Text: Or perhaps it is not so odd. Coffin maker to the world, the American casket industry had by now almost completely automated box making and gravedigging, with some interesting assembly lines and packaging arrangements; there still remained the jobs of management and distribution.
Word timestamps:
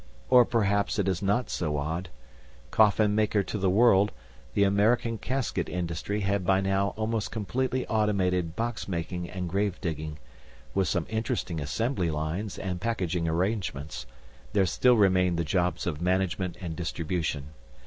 Or 0.31 0.45
perhaps 0.45 0.97
it 0.97 1.07
is 1.07 1.21
not 1.21 1.51
so 1.51 1.77
odd. 1.77 2.09
Coffin 2.71 3.13
maker 3.13 3.43
to 3.43 3.57
the 3.59 3.69
world, 3.69 4.11
the 4.55 4.63
American 4.63 5.19
casket 5.19 5.69
industry 5.69 6.21
had 6.21 6.43
by 6.43 6.59
now 6.59 6.95
almost 6.97 7.29
completely 7.29 7.85
automated 7.85 8.55
box 8.55 8.87
making 8.87 9.29
and 9.29 9.47
gravedigging, 9.47 10.17
with 10.73 10.87
some 10.87 11.05
interesting 11.07 11.59
assembly 11.59 12.09
lines 12.09 12.57
and 12.57 12.81
packaging 12.81 13.27
arrangements; 13.27 14.07
there 14.53 14.65
still 14.65 14.97
remained 14.97 15.37
the 15.37 15.43
jobs 15.43 15.85
of 15.85 16.01
management 16.01 16.57
and 16.59 16.75
distribution. 16.75 17.49